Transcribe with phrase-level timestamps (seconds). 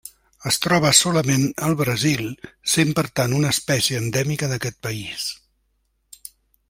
[0.51, 2.23] Es troba solament al Brasil,
[2.75, 5.29] sent per tant una espècie endèmica d'aquest país.